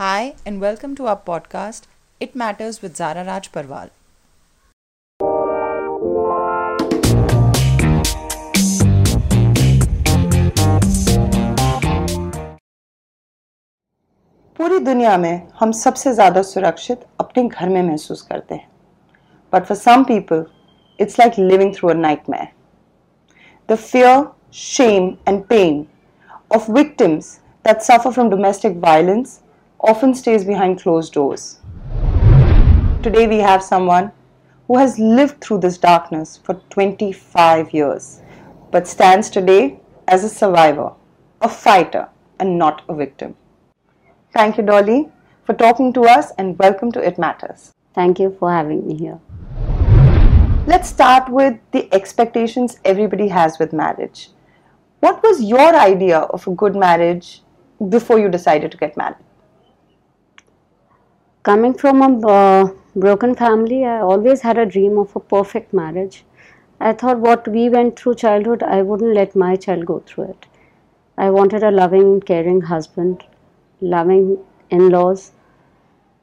Hi, 0.00 0.34
and 0.44 0.60
welcome 0.60 0.94
to 0.96 1.06
our 1.06 1.16
podcast, 1.18 1.84
It 2.20 2.34
Matters 2.34 2.82
with 2.82 2.96
Zara 2.96 3.24
Raj 3.24 3.50
Parwal. 3.52 3.90
पूरी 14.56 14.78
दुनिया 14.84 15.16
में 15.18 15.48
हम 15.60 15.72
सबसे 15.72 16.12
ज़्यादा 16.14 16.42
सुरक्षित 16.42 17.06
अपने 17.20 17.48
घर 17.48 17.68
में 17.68 17.82
महसूस 17.82 18.22
करते 18.30 18.54
हैं 18.54 18.68
but 19.52 19.64
for 19.66 19.76
some 19.76 20.04
people 20.04 20.46
it's 20.98 21.18
like 21.20 21.38
living 21.38 21.74
through 21.74 21.88
a 21.88 21.94
nightmare 21.94 22.48
the 23.68 23.76
fear 23.76 24.24
shame 24.52 25.18
and 25.26 25.48
pain 25.48 25.86
of 26.50 26.66
victims 26.68 27.40
that 27.64 27.82
suffer 27.82 28.10
from 28.10 28.30
domestic 28.30 28.76
violence 28.76 29.39
often 29.83 30.13
stays 30.13 30.45
behind 30.45 30.79
closed 30.79 31.11
doors. 31.11 31.57
Today 33.01 33.27
we 33.27 33.39
have 33.39 33.63
someone 33.63 34.11
who 34.67 34.77
has 34.77 34.99
lived 34.99 35.41
through 35.41 35.57
this 35.57 35.79
darkness 35.79 36.37
for 36.37 36.53
25 36.69 37.73
years 37.73 38.21
but 38.69 38.87
stands 38.87 39.27
today 39.27 39.79
as 40.07 40.23
a 40.23 40.29
survivor, 40.29 40.93
a 41.41 41.49
fighter, 41.49 42.07
and 42.39 42.59
not 42.59 42.83
a 42.89 42.95
victim. 42.95 43.35
Thank 44.31 44.57
you, 44.57 44.63
Dolly, 44.63 45.09
for 45.45 45.53
talking 45.53 45.91
to 45.93 46.03
us 46.03 46.31
and 46.37 46.59
welcome 46.59 46.91
to 46.91 47.03
It 47.03 47.17
Matters. 47.17 47.73
Thank 47.95 48.19
you 48.19 48.35
for 48.39 48.51
having 48.51 48.87
me 48.87 48.95
here. 48.95 49.19
Let's 50.67 50.89
start 50.89 51.27
with 51.27 51.57
the 51.71 51.91
expectations 51.91 52.79
everybody 52.85 53.29
has 53.29 53.57
with 53.57 53.73
marriage. 53.73 54.29
What 54.99 55.23
was 55.23 55.41
your 55.41 55.75
idea 55.75 56.19
of 56.19 56.47
a 56.47 56.51
good 56.51 56.75
marriage 56.75 57.41
before 57.89 58.19
you 58.19 58.29
decided 58.29 58.71
to 58.71 58.77
get 58.77 58.95
married? 58.95 59.17
Coming 61.43 61.73
from 61.73 62.03
a 62.03 62.27
uh, 62.27 62.69
broken 62.95 63.33
family, 63.33 63.83
I 63.83 63.99
always 64.01 64.41
had 64.41 64.59
a 64.59 64.65
dream 64.65 64.99
of 64.99 65.15
a 65.15 65.19
perfect 65.19 65.73
marriage. 65.73 66.23
I 66.79 66.93
thought 66.93 67.17
what 67.17 67.47
we 67.47 67.67
went 67.67 67.97
through 67.97 68.15
childhood, 68.15 68.61
I 68.61 68.83
wouldn't 68.83 69.15
let 69.15 69.35
my 69.35 69.55
child 69.55 69.87
go 69.87 70.03
through 70.05 70.25
it. 70.25 70.45
I 71.17 71.31
wanted 71.31 71.63
a 71.63 71.71
loving, 71.71 72.21
caring 72.21 72.61
husband, 72.61 73.23
loving 73.81 74.37
in 74.69 74.89
laws, 74.89 75.31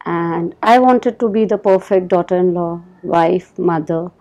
and 0.06 0.55
I 0.62 0.78
wanted 0.78 1.19
to 1.19 1.28
be 1.28 1.44
the 1.44 1.58
perfect 1.58 2.06
daughter 2.06 2.36
in 2.36 2.55
law, 2.55 2.80
wife, 3.03 3.58
mother. 3.58 4.12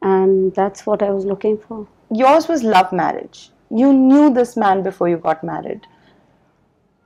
And 0.00 0.54
that's 0.54 0.86
what 0.86 1.02
I 1.02 1.10
was 1.10 1.26
looking 1.26 1.58
for. 1.58 1.86
Yours 2.10 2.48
was 2.48 2.62
love 2.62 2.94
marriage. 2.94 3.50
You 3.70 3.92
knew 3.92 4.32
this 4.32 4.56
man 4.56 4.82
before 4.82 5.10
you 5.10 5.18
got 5.18 5.44
married. 5.44 5.86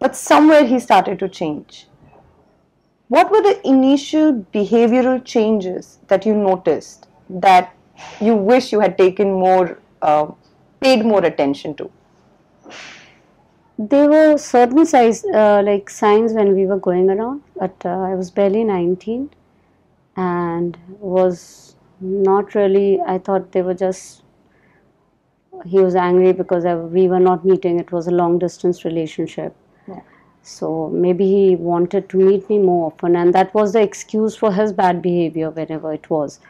But 0.00 0.16
somewhere 0.16 0.64
he 0.64 0.80
started 0.80 1.18
to 1.20 1.28
change. 1.28 1.86
What 3.08 3.30
were 3.30 3.42
the 3.42 3.60
initial 3.68 4.32
behavioral 4.54 5.22
changes 5.24 5.98
that 6.08 6.24
you 6.24 6.34
noticed 6.34 7.06
that 7.28 7.74
you 8.20 8.34
wish 8.34 8.72
you 8.72 8.80
had 8.80 8.96
taken 8.96 9.32
more, 9.32 9.78
uh, 10.00 10.28
paid 10.80 11.04
more 11.04 11.22
attention 11.24 11.74
to? 11.74 11.90
There 13.78 14.08
were 14.08 14.38
certain 14.38 14.86
size, 14.86 15.24
uh, 15.24 15.62
like 15.64 15.90
signs 15.90 16.32
when 16.32 16.54
we 16.54 16.66
were 16.66 16.78
going 16.78 17.10
around, 17.10 17.42
but 17.56 17.74
uh, 17.84 17.90
I 17.90 18.14
was 18.14 18.30
barely 18.30 18.64
19 18.64 19.30
and 20.16 20.78
was 20.98 21.76
not 22.00 22.54
really, 22.54 23.00
I 23.06 23.18
thought 23.18 23.52
they 23.52 23.62
were 23.62 23.74
just, 23.74 24.22
he 25.66 25.78
was 25.78 25.94
angry 25.94 26.32
because 26.32 26.64
we 26.90 27.08
were 27.08 27.20
not 27.20 27.44
meeting. 27.44 27.78
It 27.78 27.92
was 27.92 28.06
a 28.06 28.10
long 28.10 28.38
distance 28.38 28.84
relationship. 28.84 29.54
So 30.42 30.88
maybe 30.88 31.26
he 31.26 31.56
wanted 31.56 32.08
to 32.10 32.16
meet 32.16 32.48
me 32.48 32.58
more 32.58 32.86
often, 32.86 33.16
and 33.16 33.34
that 33.34 33.52
was 33.54 33.72
the 33.72 33.82
excuse 33.82 34.36
for 34.36 34.52
his 34.52 34.72
bad 34.72 35.02
behavior 35.02 35.50
whenever 35.50 35.92
it 35.92 36.08
was. 36.10 36.40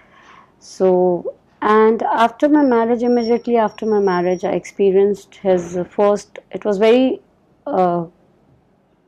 So, 0.59 1.35
and 1.61 2.03
after 2.03 2.49
my 2.49 2.63
marriage, 2.63 3.03
immediately 3.03 3.57
after 3.57 3.87
my 3.87 3.99
marriage, 3.99 4.45
I 4.45 4.53
experienced 4.53 5.35
his 5.37 5.79
first, 5.91 6.39
it 6.51 6.65
was 6.65 6.79
very 6.79 7.21
uh, 7.67 8.07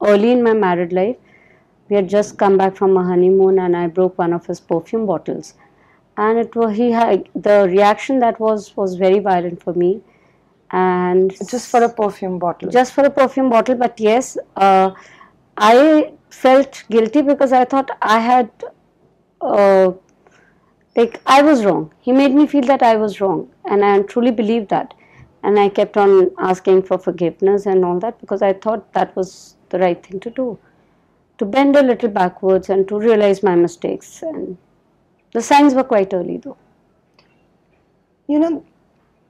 early 0.04 0.32
in 0.32 0.42
my 0.42 0.52
married 0.52 0.92
life. 0.92 1.16
We 1.88 1.96
had 1.96 2.08
just 2.08 2.38
come 2.38 2.56
back 2.58 2.76
from 2.76 2.96
a 2.96 3.04
honeymoon, 3.04 3.58
and 3.58 3.76
I 3.76 3.86
broke 3.86 4.18
one 4.18 4.32
of 4.32 4.46
his 4.46 4.60
perfume 4.60 5.06
bottles. 5.06 5.54
And 6.16 6.38
it 6.38 6.54
was 6.54 6.76
he 6.76 6.90
had 6.90 7.28
the 7.34 7.66
reaction 7.68 8.18
that 8.18 8.38
was 8.38 8.76
was 8.76 8.96
very 8.96 9.18
violent 9.18 9.62
for 9.62 9.72
me, 9.72 10.02
and 10.72 11.30
Just 11.50 11.70
for 11.70 11.82
a 11.84 11.88
perfume 11.88 12.38
bottle. 12.38 12.70
just 12.70 12.92
for 12.94 13.04
a 13.04 13.10
perfume 13.10 13.50
bottle 13.50 13.74
but 13.74 14.00
yes 14.00 14.38
uh, 14.56 14.90
i 15.56 16.12
felt 16.30 16.84
guilty 16.90 17.22
because 17.22 17.52
i 17.52 17.64
thought 17.64 17.90
i 18.00 18.18
had 18.18 18.50
uh, 19.42 19.92
like 20.96 21.20
i 21.26 21.40
was 21.42 21.64
wrong. 21.64 21.92
He 22.00 22.12
made 22.12 22.34
me 22.34 22.46
feel 22.46 22.64
that 22.70 22.82
i 22.82 22.96
was 22.96 23.20
wrong 23.20 23.48
and 23.64 23.84
i 23.84 24.00
truly 24.02 24.30
believed 24.30 24.68
that. 24.70 24.94
And 25.42 25.58
i 25.58 25.68
kept 25.68 25.96
on 25.96 26.30
asking 26.38 26.82
for 26.82 26.98
forgiveness 26.98 27.66
and 27.66 27.84
all 27.84 27.98
that 28.00 28.18
because 28.20 28.42
i 28.42 28.52
thought 28.52 28.92
that 28.92 29.14
was 29.16 29.56
the 29.70 29.78
right 29.78 30.04
thing 30.06 30.20
to 30.20 30.30
do. 30.30 30.58
To 31.38 31.44
bend 31.44 31.76
a 31.76 31.82
little 31.82 32.08
backwards 32.10 32.68
and 32.70 32.86
to 32.88 32.98
realize 32.98 33.42
my 33.42 33.54
mistakes. 33.56 34.22
And 34.22 34.56
the 35.32 35.40
signs 35.42 35.74
were 35.74 35.84
quite 35.84 36.12
early 36.14 36.36
though. 36.36 36.56
You 38.28 38.38
know, 38.38 38.64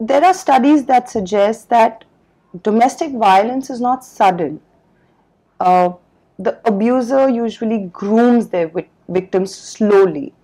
there 0.08 0.24
are 0.24 0.34
studies 0.34 0.84
that 0.86 1.08
suggest 1.10 1.68
that 1.70 2.04
domestic 2.62 3.12
violence 3.12 3.70
is 3.70 3.80
not 3.80 4.04
sudden. 4.04 4.60
Uh, 5.60 5.92
the 6.38 6.58
abuser 6.64 7.28
usually 7.28 7.86
grooms 7.92 8.48
their 8.48 8.68
vic- 8.68 8.90
victims 9.08 9.54
slowly. 9.54 10.34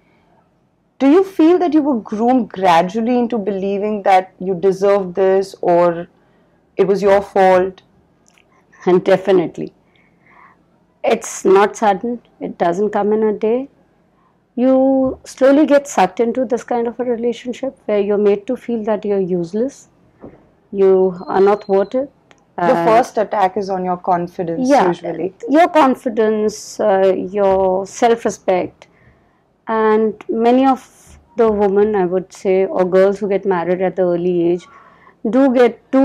Do 0.99 1.11
you 1.11 1.25
feel 1.25 1.59
that 1.59 1.75
you 1.75 1.83
were 1.83 2.01
groomed 2.01 2.51
gradually 2.51 3.19
into 3.19 3.39
believing 3.39 4.03
that 4.03 4.33
you 4.39 4.55
deserved 4.55 5.15
this 5.15 5.55
or 5.61 6.09
it 6.77 6.87
was 6.87 7.03
your 7.03 7.23
fault? 7.23 7.83
and 8.87 9.05
definitely 9.13 9.73
it's 11.05 11.45
not 11.45 11.77
sudden 11.77 12.21
it 12.41 12.57
doesn't 12.59 12.91
come 12.91 13.13
in 13.13 13.23
a 13.23 13.33
day 13.33 13.69
you 14.63 15.21
slowly 15.25 15.65
get 15.67 15.87
sucked 15.87 16.21
into 16.21 16.45
this 16.45 16.65
kind 16.65 16.89
of 16.89 16.99
a 16.99 17.05
relationship 17.05 17.79
where 17.87 18.01
you're 18.01 18.25
made 18.27 18.47
to 18.49 18.57
feel 18.57 18.83
that 18.85 19.05
you're 19.05 19.27
useless. 19.33 19.89
You 20.73 21.17
are 21.27 21.41
not 21.41 21.69
worth 21.69 21.95
it. 21.95 22.11
The 22.57 22.75
first 22.87 23.19
attack 23.19 23.57
is 23.57 23.71
on 23.71 23.85
your 23.85 23.97
confidence, 23.97 24.69
yeah, 24.69 24.89
usually. 24.89 25.33
your 25.49 25.69
confidence 25.69 26.81
uh, 26.81 27.15
your 27.17 27.87
self-respect. 27.87 28.89
And 29.69 30.25
many 30.29 30.67
of 30.67 30.81
the 31.39 31.51
women 31.63 31.95
i 32.03 32.05
would 32.15 32.33
say 32.41 32.57
or 32.79 32.85
girls 32.97 33.21
who 33.21 33.29
get 33.35 33.47
married 33.55 33.85
at 33.89 33.97
the 34.01 34.07
early 34.15 34.35
age 34.51 34.67
do 35.37 35.45
get 35.55 35.81
to 35.97 36.03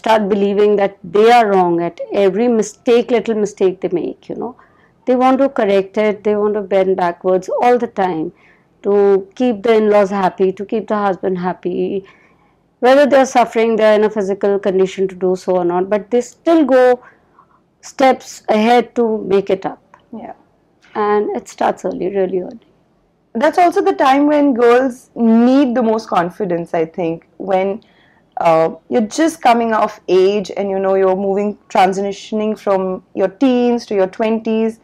start 0.00 0.28
believing 0.28 0.76
that 0.82 0.98
they 1.16 1.30
are 1.30 1.46
wrong 1.50 1.80
at 1.88 2.00
every 2.24 2.48
mistake 2.60 3.10
little 3.16 3.40
mistake 3.46 3.80
they 3.80 3.92
make 4.00 4.28
you 4.28 4.36
know 4.42 4.54
they 5.06 5.16
want 5.16 5.38
to 5.38 5.48
correct 5.48 5.98
it. 5.98 6.24
They 6.24 6.36
want 6.36 6.54
to 6.54 6.62
bend 6.62 6.96
backwards 6.96 7.48
all 7.62 7.78
the 7.78 7.86
time 7.86 8.32
to 8.82 9.28
keep 9.34 9.62
the 9.62 9.74
in-laws 9.74 10.10
happy 10.10 10.52
to 10.52 10.64
keep 10.64 10.88
the 10.88 10.96
husband 10.96 11.38
happy. 11.38 12.04
Whether 12.80 13.06
they 13.06 13.16
are 13.18 13.26
suffering 13.26 13.76
they 13.76 13.84
are 13.92 13.94
in 13.94 14.04
a 14.04 14.10
physical 14.10 14.58
condition 14.58 15.08
to 15.08 15.14
do 15.14 15.36
so 15.36 15.56
or 15.56 15.64
not 15.64 15.88
but 15.88 16.10
they 16.10 16.20
still 16.20 16.64
go 16.64 17.02
steps 17.80 18.42
ahead 18.48 18.94
to 18.96 19.18
make 19.18 19.50
it 19.50 19.66
up. 19.66 19.80
Yeah. 20.16 20.34
and 20.94 21.34
it 21.36 21.48
starts 21.48 21.84
early 21.84 22.08
really 22.14 22.40
early. 22.40 22.60
That's 23.34 23.58
also 23.58 23.82
the 23.82 23.94
time 23.94 24.26
when 24.26 24.54
girls 24.54 25.10
need 25.16 25.74
the 25.74 25.82
most 25.82 26.08
confidence 26.08 26.72
i 26.74 26.84
think 26.84 27.26
when 27.38 27.82
uh, 28.38 28.70
you're 28.88 29.08
just 29.16 29.40
coming 29.42 29.72
of 29.72 30.00
age 30.08 30.50
and 30.56 30.70
you 30.70 30.78
know 30.78 30.94
you're 30.94 31.16
moving 31.16 31.56
transitioning 31.68 32.58
from 32.58 33.04
your 33.14 33.28
teens 33.28 33.86
to 33.86 33.94
your 33.94 34.08
20s 34.08 34.78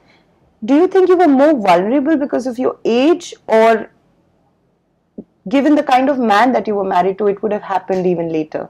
do 0.65 0.75
you 0.75 0.87
think 0.87 1.09
you 1.09 1.17
were 1.17 1.29
more 1.29 1.55
vulnerable 1.59 2.17
because 2.17 2.47
of 2.47 2.59
your 2.59 2.79
age 2.85 3.33
or 3.47 3.91
given 5.49 5.75
the 5.75 5.83
kind 5.83 6.11
of 6.11 6.19
man 6.19 6.53
that 6.53 6.67
you 6.67 6.75
were 6.75 6.85
married 6.85 7.17
to 7.19 7.29
it 7.29 7.43
would 7.43 7.53
have 7.53 7.63
happened 7.63 8.07
even 8.07 8.29
later? 8.29 8.69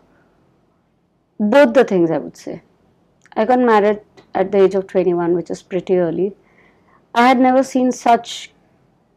Both 1.38 1.74
the 1.74 1.84
things 1.84 2.10
i 2.10 2.18
would 2.18 2.36
say. 2.36 2.62
I 3.34 3.44
got 3.44 3.58
married 3.58 4.00
at 4.34 4.52
the 4.52 4.62
age 4.62 4.74
of 4.74 4.86
21 4.86 5.34
which 5.34 5.50
is 5.50 5.62
pretty 5.62 5.98
early. 5.98 6.32
I 7.14 7.26
had 7.26 7.40
never 7.40 7.62
seen 7.64 7.90
such 7.90 8.52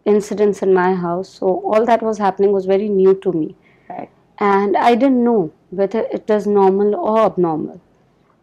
incidents 0.05 0.61
in 0.61 0.73
my 0.73 0.95
house 0.95 1.29
so 1.29 1.61
all 1.61 1.85
that 1.85 2.01
was 2.01 2.17
happening 2.17 2.51
was 2.51 2.65
very 2.65 2.89
new 2.89 3.13
to 3.15 3.31
me. 3.31 3.55
Right. 3.89 4.09
And 4.39 4.75
I 4.75 4.95
didn't 4.95 5.23
know 5.23 5.51
whether 5.69 6.07
it 6.11 6.25
was 6.27 6.47
normal 6.47 6.95
or 6.95 7.19
abnormal. 7.19 7.79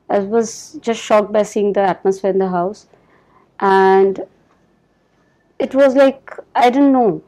I 0.08 0.20
was 0.20 0.78
just 0.80 1.00
shocked 1.00 1.32
by 1.32 1.42
seeing 1.42 1.72
the 1.72 1.80
atmosphere 1.80 2.30
in 2.30 2.38
the 2.38 2.48
house, 2.48 2.86
and 3.60 4.20
it 5.58 5.74
was 5.74 5.94
like 5.94 6.32
I 6.54 6.70
didn't 6.70 6.92
know 6.92 7.22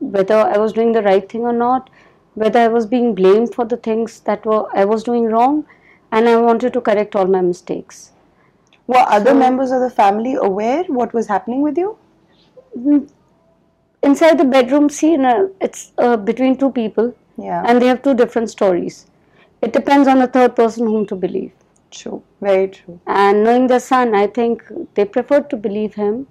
whether 0.00 0.36
I 0.36 0.58
was 0.58 0.72
doing 0.72 0.92
the 0.92 1.02
right 1.02 1.28
thing 1.28 1.42
or 1.42 1.52
not, 1.52 1.90
whether 2.34 2.58
I 2.60 2.68
was 2.68 2.86
being 2.86 3.14
blamed 3.14 3.54
for 3.54 3.64
the 3.64 3.76
things 3.76 4.20
that 4.20 4.44
were 4.46 4.64
I 4.76 4.84
was 4.84 5.02
doing 5.02 5.24
wrong, 5.26 5.64
and 6.12 6.28
I 6.28 6.36
wanted 6.36 6.72
to 6.74 6.80
correct 6.80 7.16
all 7.16 7.26
my 7.26 7.40
mistakes. 7.40 8.12
Were 8.86 9.04
other 9.18 9.30
So- 9.32 9.38
members 9.38 9.70
of 9.72 9.80
the 9.80 9.90
family 9.90 10.34
aware 10.34 10.84
what 10.84 11.12
was 11.14 11.26
happening 11.28 11.62
with 11.62 11.78
you? 11.78 11.96
Inside 14.02 14.38
the 14.38 14.44
bedroom 14.44 14.88
scene, 14.88 15.24
it's 15.60 15.92
uh, 15.98 16.16
between 16.16 16.56
two 16.56 16.70
people, 16.70 17.14
Yeah. 17.36 17.62
and 17.66 17.80
they 17.80 17.86
have 17.86 18.02
two 18.02 18.14
different 18.14 18.50
stories. 18.50 19.06
It 19.62 19.72
depends 19.72 20.08
on 20.08 20.18
the 20.18 20.26
third 20.26 20.56
person 20.56 20.86
whom 20.86 21.06
to 21.06 21.16
believe. 21.16 21.52
True. 21.90 22.22
Very 22.40 22.68
true. 22.68 23.00
And 23.06 23.44
knowing 23.44 23.66
the 23.66 23.78
son, 23.78 24.14
I 24.14 24.26
think 24.26 24.64
they 24.94 25.04
preferred 25.04 25.50
to 25.50 25.56
believe 25.56 25.94
him. 25.94 26.26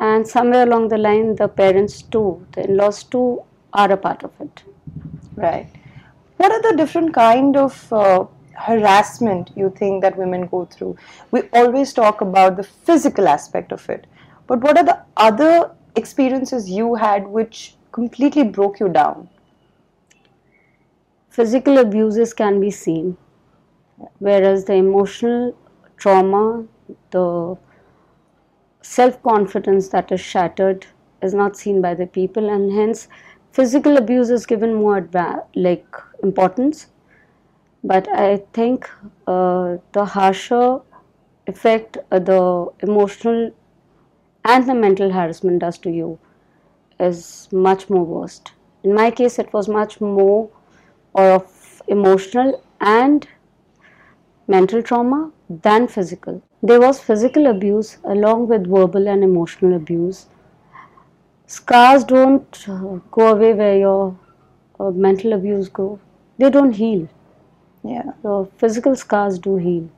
And 0.00 0.26
somewhere 0.26 0.64
along 0.64 0.88
the 0.88 0.98
line, 0.98 1.36
the 1.36 1.48
parents 1.48 2.02
too, 2.02 2.46
the 2.52 2.64
in-laws 2.64 3.04
too, 3.04 3.42
are 3.72 3.92
a 3.92 3.96
part 3.96 4.24
of 4.24 4.32
it. 4.40 4.62
Right. 5.36 5.68
What 6.38 6.50
are 6.50 6.62
the 6.62 6.76
different 6.76 7.14
kind 7.14 7.56
of 7.56 7.92
uh, 7.92 8.24
harassment 8.54 9.50
you 9.54 9.70
think 9.76 10.02
that 10.02 10.16
women 10.18 10.46
go 10.46 10.64
through? 10.64 10.96
We 11.30 11.42
always 11.52 11.92
talk 11.92 12.20
about 12.20 12.56
the 12.56 12.64
physical 12.64 13.28
aspect 13.28 13.70
of 13.70 13.88
it, 13.88 14.06
but 14.46 14.60
what 14.60 14.76
are 14.76 14.84
the 14.84 15.04
other 15.16 15.70
experiences 15.94 16.68
you 16.68 16.94
had 16.96 17.26
which 17.26 17.76
completely 17.92 18.42
broke 18.42 18.80
you 18.80 18.88
down? 18.88 19.28
Physical 21.30 21.78
abuses 21.78 22.34
can 22.34 22.60
be 22.60 22.70
seen, 22.70 23.16
whereas 24.18 24.64
the 24.64 24.74
emotional 24.74 25.56
trauma, 25.96 26.64
the 27.10 27.56
self-confidence 28.82 29.88
that 29.88 30.10
is 30.12 30.20
shattered 30.20 30.86
is 31.22 31.34
not 31.34 31.56
seen 31.56 31.80
by 31.80 31.94
the 31.94 32.06
people 32.06 32.50
and 32.50 32.72
hence 32.72 33.08
physical 33.52 33.96
abuse 33.96 34.30
is 34.30 34.46
given 34.46 34.74
more 34.74 35.08
like 35.54 35.86
importance. 36.22 36.88
But 37.84 38.08
i 38.08 38.36
think 38.52 38.88
uh, 39.26 39.76
the 39.92 40.04
harsher 40.04 40.80
effect 41.46 41.98
uh, 42.10 42.18
the 42.18 42.68
emotional 42.80 43.52
and 44.44 44.68
the 44.68 44.74
mental 44.74 45.10
harassment 45.12 45.60
does 45.60 45.78
to 45.78 45.90
you 45.90 46.18
is 47.00 47.48
much 47.52 47.88
more 47.90 48.04
worst. 48.04 48.52
In 48.84 48.94
my 48.94 49.10
case 49.10 49.38
it 49.38 49.52
was 49.52 49.68
much 49.68 50.00
more 50.00 50.50
of 51.14 51.82
emotional 51.88 52.62
and 52.80 53.26
mental 54.54 54.82
trauma 54.82 55.20
than 55.66 55.88
physical. 55.88 56.42
There 56.62 56.80
was 56.80 57.00
physical 57.00 57.46
abuse 57.46 57.96
along 58.04 58.48
with 58.48 58.66
verbal 58.66 59.08
and 59.08 59.24
emotional 59.24 59.74
abuse. 59.76 60.26
Scars 61.46 62.04
don't 62.04 62.64
uh, 62.68 62.98
go 63.10 63.28
away 63.28 63.52
where 63.54 63.76
your 63.78 64.16
uh, 64.80 64.90
mental 64.90 65.32
abuse 65.32 65.68
go. 65.68 65.98
They 66.38 66.50
don't 66.50 66.72
heal. 66.72 67.08
Yeah. 67.84 68.12
Your 68.24 68.46
physical 68.58 68.96
scars 68.96 69.38
do 69.38 69.56
heal. 69.56 69.88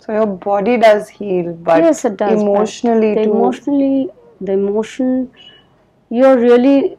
So 0.00 0.12
your 0.12 0.26
body 0.26 0.76
does 0.76 1.08
heal, 1.08 1.52
but 1.54 1.82
yes, 1.82 2.04
it 2.04 2.16
does. 2.16 2.40
emotionally 2.40 3.14
the 3.14 3.24
too. 3.24 3.30
emotionally, 3.32 4.08
the 4.40 4.52
emotion, 4.52 5.30
you're 6.08 6.38
really 6.38 6.96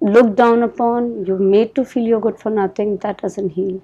looked 0.00 0.36
down 0.36 0.62
upon. 0.62 1.24
You're 1.26 1.38
made 1.38 1.74
to 1.74 1.84
feel 1.84 2.04
you're 2.12 2.20
good 2.20 2.38
for 2.38 2.50
nothing. 2.50 2.96
That 2.98 3.20
doesn't 3.22 3.50
heal. 3.50 3.82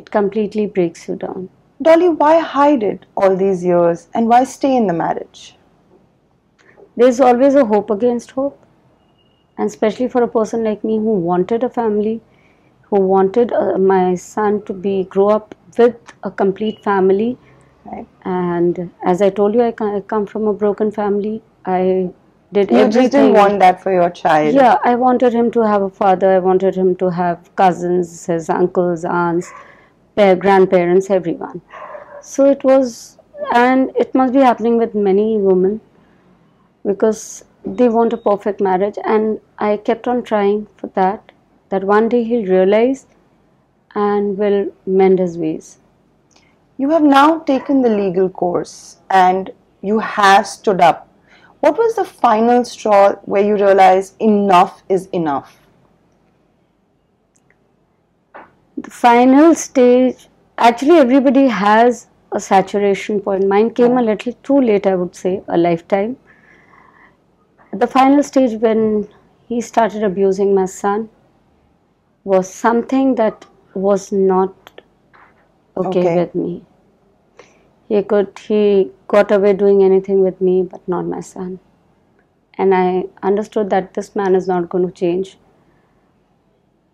It 0.00 0.10
completely 0.10 0.66
breaks 0.66 1.06
you 1.08 1.16
down. 1.16 1.48
Dolly, 1.88 2.08
why 2.08 2.38
hide 2.40 2.82
it 2.82 3.06
all 3.16 3.36
these 3.36 3.64
years 3.64 4.08
and 4.14 4.28
why 4.34 4.44
stay 4.56 4.76
in 4.76 4.86
the 4.86 4.98
marriage? 5.04 5.42
there's 6.96 7.20
always 7.20 7.54
a 7.54 7.64
hope 7.64 7.90
against 7.90 8.32
hope 8.32 8.58
and 9.58 9.66
especially 9.68 10.08
for 10.08 10.22
a 10.22 10.28
person 10.28 10.64
like 10.64 10.82
me 10.84 10.96
who 10.98 11.14
wanted 11.30 11.64
a 11.64 11.68
family 11.68 12.20
who 12.82 13.00
wanted 13.00 13.52
uh, 13.52 13.78
my 13.78 14.14
son 14.14 14.60
to 14.64 14.72
be 14.72 15.04
grow 15.04 15.28
up 15.28 15.54
with 15.78 15.96
a 16.24 16.30
complete 16.30 16.82
family 16.84 17.30
Right. 17.84 18.06
and 18.24 18.90
as 19.04 19.22
i 19.22 19.30
told 19.30 19.54
you 19.54 19.62
i, 19.62 19.72
I 19.84 20.00
come 20.00 20.26
from 20.26 20.46
a 20.46 20.52
broken 20.52 20.90
family 20.92 21.42
i 21.64 22.10
did 22.52 22.70
You 22.70 22.78
everything 22.78 22.90
just 23.02 23.12
didn't 23.12 23.32
want 23.34 23.58
that 23.60 23.82
for 23.82 23.92
your 23.92 24.10
child. 24.10 24.54
yeah 24.54 24.76
i 24.84 24.94
wanted 24.94 25.32
him 25.32 25.50
to 25.52 25.66
have 25.66 25.82
a 25.82 25.90
father 25.90 26.30
i 26.34 26.38
wanted 26.38 26.74
him 26.74 26.94
to 26.96 27.10
have 27.10 27.54
cousins 27.56 28.26
his 28.26 28.50
uncles 28.50 29.04
aunts 29.04 29.50
grandparents 30.16 31.10
everyone 31.10 31.60
so 32.20 32.44
it 32.50 32.62
was 32.64 33.18
and 33.54 33.90
it 33.96 34.14
must 34.14 34.32
be 34.32 34.40
happening 34.40 34.76
with 34.78 34.94
many 34.94 35.36
women 35.38 35.80
because 36.84 37.44
they 37.64 37.88
want 37.88 38.12
a 38.12 38.16
perfect 38.16 38.60
marriage 38.60 38.98
and 39.04 39.40
i 39.58 39.76
kept 39.76 40.08
on 40.08 40.22
trying 40.22 40.66
for 40.76 40.88
that 41.00 41.32
that 41.70 41.84
one 41.84 42.08
day 42.08 42.22
he'll 42.24 42.46
realize 42.46 43.06
and 43.94 44.38
will 44.38 44.66
mend 44.86 45.18
his 45.18 45.38
ways 45.38 45.78
You 46.78 46.90
have 46.90 47.02
now 47.02 47.38
taken 47.40 47.82
the 47.82 47.90
legal 47.90 48.28
course 48.28 48.96
and 49.08 49.50
you 49.82 50.00
have 50.00 50.46
stood 50.46 50.80
up. 50.80 51.08
What 51.60 51.78
was 51.78 51.94
the 51.94 52.04
final 52.04 52.64
straw 52.64 53.14
where 53.24 53.44
you 53.44 53.54
realized 53.54 54.16
enough 54.20 54.82
is 54.88 55.06
enough? 55.12 55.59
The 58.84 58.90
final 58.90 59.54
stage 59.54 60.28
actually 60.56 60.96
everybody 60.98 61.46
has 61.48 62.06
a 62.32 62.40
saturation 62.40 63.20
point. 63.20 63.46
Mine 63.46 63.70
came 63.74 63.98
a 63.98 64.02
little 64.02 64.32
too 64.48 64.60
late 64.60 64.86
i 64.86 64.94
would 64.94 65.14
say 65.14 65.42
a 65.48 65.58
lifetime. 65.58 66.16
The 67.72 67.86
final 67.86 68.22
stage 68.22 68.58
when 68.60 69.08
he 69.48 69.60
started 69.60 70.02
abusing 70.04 70.54
my 70.54 70.66
son 70.66 71.08
was 72.24 72.52
something 72.52 73.14
that 73.16 73.46
was 73.74 74.10
not 74.12 74.54
okay, 75.76 76.00
Okay. 76.00 76.16
with 76.16 76.34
me. 76.34 76.64
He 77.88 78.02
could 78.02 78.38
he 78.38 78.90
got 79.08 79.32
away 79.32 79.52
doing 79.64 79.82
anything 79.82 80.22
with 80.22 80.40
me 80.40 80.62
but 80.62 80.86
not 80.88 81.06
my 81.06 81.20
son. 81.20 81.58
And 82.54 82.74
i 82.74 83.04
understood 83.22 83.70
that 83.70 83.94
this 83.94 84.14
man 84.14 84.34
is 84.34 84.46
not 84.48 84.68
going 84.68 84.86
to 84.86 84.92
change. 84.92 85.36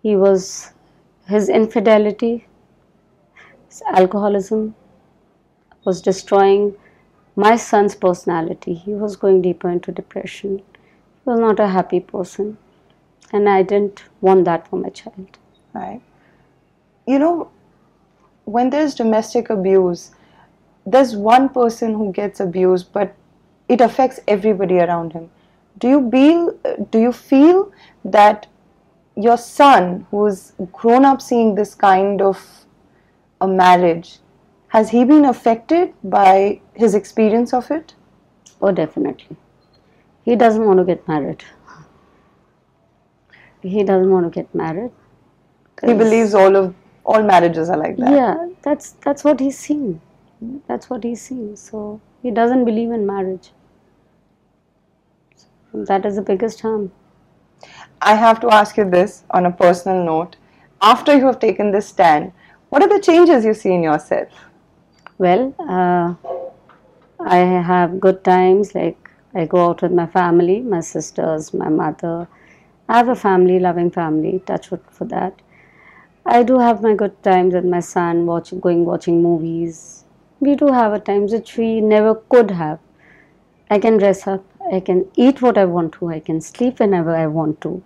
He 0.02 0.16
was 0.16 0.72
his 1.28 1.48
infidelity, 1.48 2.46
his 3.68 3.82
alcoholism 3.92 4.74
was 5.84 6.00
destroying 6.00 6.74
my 7.36 7.56
son's 7.56 7.94
personality. 7.94 8.74
He 8.74 8.92
was 8.92 9.16
going 9.16 9.42
deeper 9.42 9.68
into 9.68 9.92
depression. 9.92 10.58
He 10.58 10.64
was 11.24 11.38
not 11.38 11.60
a 11.60 11.68
happy 11.68 12.00
person. 12.00 12.58
And 13.32 13.48
I 13.48 13.62
didn't 13.62 14.04
want 14.20 14.44
that 14.44 14.68
for 14.68 14.76
my 14.76 14.88
child. 14.88 15.38
Right. 15.74 16.00
You 17.06 17.18
know, 17.18 17.50
when 18.44 18.70
there's 18.70 18.94
domestic 18.94 19.50
abuse, 19.50 20.12
there's 20.86 21.16
one 21.16 21.48
person 21.48 21.94
who 21.94 22.12
gets 22.12 22.40
abused, 22.40 22.92
but 22.92 23.14
it 23.68 23.80
affects 23.80 24.20
everybody 24.28 24.78
around 24.78 25.12
him. 25.12 25.30
Do 25.78 25.88
you 25.88 26.10
feel? 26.10 26.52
Do 26.90 27.00
you 27.00 27.12
feel 27.12 27.72
that 28.04 28.46
your 29.16 29.38
son, 29.38 30.06
who's 30.10 30.52
grown 30.72 31.04
up 31.04 31.22
seeing 31.22 31.54
this 31.54 31.74
kind 31.74 32.20
of 32.20 32.66
a 33.40 33.48
marriage, 33.48 34.18
has 34.68 34.90
he 34.90 35.04
been 35.04 35.24
affected 35.24 35.94
by 36.04 36.60
his 36.74 36.94
experience 36.94 37.54
of 37.54 37.70
it? 37.70 37.94
Oh, 38.60 38.72
definitely. 38.72 39.36
He 40.24 40.36
doesn't 40.36 40.64
want 40.64 40.78
to 40.78 40.84
get 40.84 41.06
married. 41.08 41.44
He 43.62 43.82
doesn't 43.82 44.10
want 44.10 44.26
to 44.26 44.30
get 44.30 44.54
married. 44.54 44.92
He 45.84 45.92
believes 45.92 46.34
all 46.34 46.56
of 46.56 46.74
all 47.04 47.22
marriages 47.22 47.70
are 47.70 47.76
like 47.76 47.96
that. 47.96 48.12
Yeah, 48.12 48.48
that's 48.62 48.92
that's 49.06 49.24
what 49.24 49.40
he's 49.40 49.58
seen. 49.58 50.00
That's 50.66 50.90
what 50.90 51.04
he's 51.04 51.22
seen. 51.22 51.56
So 51.56 52.00
he 52.22 52.30
doesn't 52.30 52.64
believe 52.64 52.90
in 52.90 53.06
marriage. 53.06 53.52
That 55.72 56.06
is 56.06 56.16
the 56.16 56.22
biggest 56.22 56.60
harm. 56.60 56.92
I 58.00 58.14
have 58.14 58.40
to 58.40 58.50
ask 58.50 58.76
you 58.76 58.88
this 58.88 59.24
on 59.30 59.46
a 59.46 59.50
personal 59.50 60.04
note. 60.04 60.36
After 60.82 61.16
you 61.16 61.26
have 61.26 61.38
taken 61.38 61.70
this 61.70 61.88
stand, 61.88 62.32
what 62.68 62.82
are 62.82 62.88
the 62.88 63.00
changes 63.00 63.44
you 63.44 63.54
see 63.54 63.72
in 63.72 63.82
yourself? 63.82 64.28
Well, 65.18 65.54
uh, 65.58 66.14
I 67.20 67.36
have 67.36 68.00
good 68.00 68.22
times. 68.22 68.74
Like 68.74 69.10
I 69.34 69.46
go 69.46 69.70
out 69.70 69.82
with 69.82 69.92
my 69.92 70.06
family, 70.06 70.60
my 70.60 70.80
sisters, 70.80 71.54
my 71.54 71.68
mother. 71.68 72.28
I 72.88 72.98
have 72.98 73.08
a 73.08 73.16
family, 73.16 73.58
loving 73.58 73.90
family. 73.90 74.42
Touch 74.46 74.70
wood 74.70 74.82
for 74.90 75.06
that. 75.06 75.40
I 76.24 76.42
do 76.42 76.58
have 76.58 76.82
my 76.82 76.94
good 76.94 77.22
times 77.22 77.54
with 77.54 77.64
my 77.64 77.80
son, 77.80 78.26
watching, 78.26 78.60
going 78.60 78.84
watching 78.84 79.22
movies. 79.22 80.04
We 80.40 80.54
do 80.54 80.66
have 80.66 80.92
a 80.92 80.98
times 80.98 81.32
which 81.32 81.56
we 81.56 81.80
never 81.80 82.14
could 82.14 82.50
have. 82.50 82.78
I 83.70 83.78
can 83.78 83.96
dress 83.96 84.26
up. 84.26 84.44
I 84.72 84.80
can 84.80 85.06
eat 85.16 85.40
what 85.42 85.56
I 85.58 85.64
want 85.64 85.92
to. 85.94 86.08
I 86.08 86.20
can 86.20 86.40
sleep 86.40 86.80
whenever 86.80 87.14
I 87.14 87.26
want 87.26 87.60
to. 87.62 87.82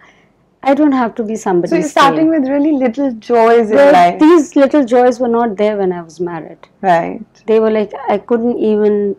I 0.63 0.75
don't 0.75 0.93
have 0.93 1.15
to 1.17 1.23
be 1.23 1.37
somebody's 1.37 1.71
So 1.71 1.77
you're 1.77 1.89
starting 1.89 2.29
with 2.29 2.47
really 2.47 2.73
little 2.73 3.13
joys 3.13 3.71
in 3.71 3.77
Well, 3.77 3.93
life, 3.93 4.21
these 4.21 4.57
little 4.57 4.85
joys 4.85 5.19
were 5.19 5.29
not 5.29 5.57
there 5.57 5.77
when 5.79 5.93
I 5.93 6.03
was 6.03 6.21
married 6.21 6.69
right? 6.83 7.23
they 7.47 7.59
were 7.61 7.71
like 7.71 7.93
i 8.09 8.19
couldn't 8.19 8.59
even 8.59 9.17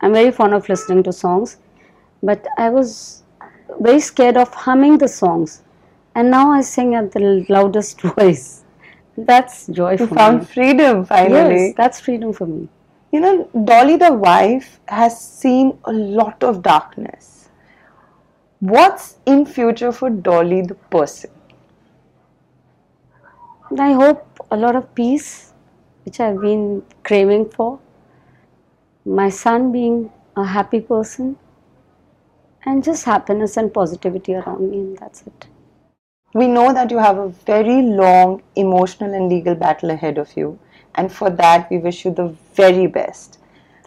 i'm 0.00 0.12
very 0.12 0.32
fond 0.32 0.52
of 0.54 0.68
listening 0.68 1.02
to 1.04 1.12
songs 1.12 1.58
but 2.22 2.44
i 2.58 2.68
was 2.68 3.22
very 3.80 4.00
scared 4.00 4.36
of 4.36 4.52
humming 4.52 4.98
the 4.98 5.06
songs 5.08 5.62
and 6.16 6.30
now 6.30 6.50
i 6.50 6.60
sing 6.60 6.94
at 6.96 7.12
the 7.12 7.44
loudest 7.48 8.00
voice 8.16 8.64
that's 9.16 9.66
joy 9.68 9.96
You 10.00 10.06
found 10.08 10.40
me 10.40 10.44
freedom 10.46 11.04
finally. 11.04 11.66
yes 11.68 11.74
that's 11.76 12.00
freedom 12.00 12.32
for 12.32 12.46
me 12.46 12.68
You 13.16 13.22
know, 13.22 13.48
Dolly 13.64 13.96
the 13.96 14.12
wife 14.12 14.78
has 14.88 15.18
seen 15.18 15.78
a 15.84 15.90
lot 15.90 16.42
of 16.44 16.60
darkness. 16.60 17.48
What's 18.60 19.16
in 19.24 19.46
future 19.46 19.90
for 19.90 20.10
Dolly 20.10 20.60
the 20.60 20.74
person? 20.74 21.30
I 23.80 23.92
hope 23.92 24.46
a 24.50 24.56
lot 24.58 24.76
of 24.76 24.94
peace, 24.94 25.54
which 26.04 26.20
I've 26.20 26.42
been 26.42 26.82
craving 27.04 27.48
for. 27.48 27.78
My 29.06 29.30
son 29.30 29.72
being 29.72 30.12
a 30.36 30.44
happy 30.44 30.80
person, 30.80 31.38
and 32.66 32.84
just 32.84 33.06
happiness 33.06 33.56
and 33.56 33.72
positivity 33.72 34.34
around 34.34 34.70
me, 34.70 34.76
and 34.76 34.98
that's 34.98 35.22
it. 35.22 35.46
We 36.34 36.48
know 36.48 36.74
that 36.74 36.90
you 36.90 36.98
have 36.98 37.16
a 37.16 37.30
very 37.30 37.80
long 37.80 38.42
emotional 38.56 39.14
and 39.14 39.30
legal 39.30 39.54
battle 39.54 39.88
ahead 39.88 40.18
of 40.18 40.36
you, 40.36 40.58
and 40.96 41.12
for 41.12 41.30
that, 41.30 41.70
we 41.70 41.78
wish 41.78 42.04
you 42.04 42.10
the 42.10 42.34
very 42.54 42.86
best. 42.86 43.38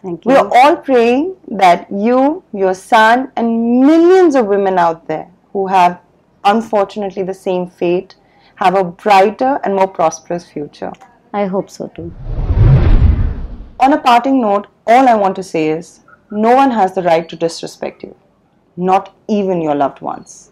Thank 0.02 0.24
you. 0.24 0.30
We 0.30 0.36
are 0.36 0.50
all 0.52 0.76
praying 0.76 1.36
that 1.48 1.90
you, 1.92 2.42
your 2.52 2.74
son, 2.74 3.30
and 3.36 3.80
millions 3.80 4.34
of 4.34 4.46
women 4.46 4.78
out 4.78 5.06
there 5.06 5.28
who 5.52 5.66
have 5.66 6.00
unfortunately 6.44 7.22
the 7.22 7.34
same 7.34 7.68
fate 7.68 8.14
have 8.54 8.74
a 8.74 8.84
brighter 8.84 9.58
and 9.64 9.74
more 9.74 9.88
prosperous 9.88 10.50
future. 10.50 10.92
I 11.32 11.46
hope 11.46 11.68
so 11.70 11.88
too. 11.88 12.14
On 13.80 13.92
a 13.92 13.98
parting 13.98 14.40
note, 14.40 14.66
all 14.86 15.08
I 15.08 15.14
want 15.14 15.36
to 15.36 15.42
say 15.42 15.68
is 15.70 16.00
no 16.30 16.54
one 16.54 16.70
has 16.70 16.94
the 16.94 17.02
right 17.02 17.28
to 17.28 17.36
disrespect 17.36 18.02
you, 18.02 18.14
not 18.76 19.14
even 19.28 19.60
your 19.60 19.74
loved 19.74 20.00
ones. 20.00 20.50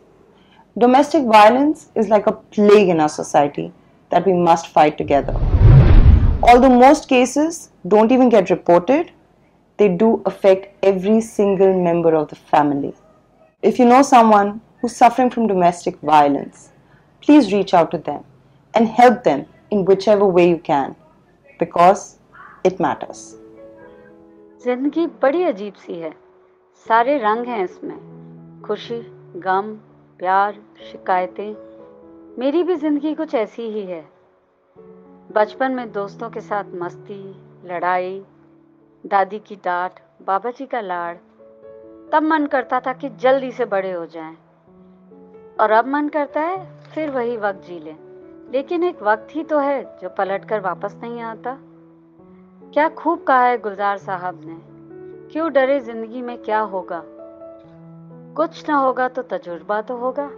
Domestic 0.76 1.24
violence 1.24 1.88
is 1.94 2.08
like 2.08 2.26
a 2.26 2.32
plague 2.32 2.88
in 2.88 3.00
our 3.00 3.08
society 3.08 3.72
that 4.10 4.26
we 4.26 4.32
must 4.32 4.68
fight 4.68 4.96
together. 4.96 5.34
Although 6.43 6.77
most 6.77 7.07
cases 7.07 7.69
don't 7.87 8.11
even 8.11 8.29
get 8.29 8.49
reported, 8.49 9.11
they 9.77 9.89
do 9.89 10.21
affect 10.25 10.67
every 10.83 11.21
single 11.21 11.73
member 11.81 12.13
of 12.15 12.27
the 12.29 12.35
family. 12.35 12.93
If 13.63 13.79
you 13.79 13.85
know 13.85 14.01
someone 14.01 14.61
who's 14.81 14.95
suffering 14.95 15.29
from 15.29 15.47
domestic 15.47 15.99
violence, 16.01 16.69
please 17.21 17.53
reach 17.53 17.73
out 17.73 17.91
to 17.91 17.97
them 17.97 18.23
and 18.73 18.87
help 18.87 19.23
them 19.23 19.45
in 19.71 19.85
whichever 19.85 20.25
way 20.25 20.49
you 20.49 20.57
can 20.57 20.95
because 21.59 22.17
it 22.63 22.79
matters. 22.79 23.23
जिंदगी 24.65 25.05
बड़ी 25.21 25.43
अजीब 25.43 25.73
सी 25.85 25.93
है 25.99 26.11
सारे 26.85 27.17
रंग 27.19 27.47
हैं 27.47 27.63
इसमें 27.63 28.61
खुशी 28.65 28.99
गम 29.45 29.71
प्यार 30.19 30.53
शिकायतें 30.91 31.55
मेरी 32.39 32.63
भी 32.63 32.75
जिंदगी 32.83 33.13
कुछ 33.15 33.35
ऐसी 33.35 33.69
ही 33.71 33.85
है 33.85 34.03
बचपन 35.38 35.72
में 35.72 35.92
दोस्तों 35.92 36.30
के 36.30 36.40
साथ 36.40 36.64
मस्ती, 36.74 37.42
लड़ाई, 37.64 38.24
दादी 39.06 39.38
की 39.38 39.56
डांट, 39.56 39.92
बाबा 40.22 40.50
जी 40.50 40.66
का 40.66 40.80
लाड़, 40.80 41.16
तब 42.12 42.22
मन 42.22 42.46
करता 42.46 42.80
था 42.80 42.92
कि 42.92 43.08
जल्दी 43.08 43.52
से 43.52 43.64
बड़े 43.64 43.92
हो 43.92 44.06
जाएँ। 44.06 44.36
और 45.60 45.70
अब 45.70 45.86
मन 45.86 46.08
करता 46.08 46.40
है, 46.40 46.82
फिर 46.94 47.10
वही 47.10 47.36
वक्त 47.36 47.62
जी 47.66 47.78
लें। 47.78 47.96
लेकिन 48.52 48.84
एक 48.84 49.02
वक्त 49.02 49.28
ही 49.30 49.44
तो 49.44 49.58
है, 49.58 49.98
जो 50.02 50.08
पलट 50.08 50.44
कर 50.44 50.60
वापस 50.60 50.96
नहीं 51.02 51.20
आता। 51.20 51.58
क्या 52.74 52.88
खूब 52.88 53.24
कहा 53.24 53.42
है 53.42 53.58
गुलजार 53.58 53.98
साहब 53.98 54.40
ने, 54.44 54.58
क्यों 55.32 55.52
डरे 55.52 55.80
ज़िंदगी 55.80 56.22
में 56.22 56.38
क्या 56.38 56.60
होगा? 56.60 57.02
कुछ 58.36 58.68
ना 58.68 58.76
होगा 58.76 59.08
तो 59.08 59.22
तजुर्बा 59.22 59.82
तो 59.82 59.96
होगा। 59.96 60.30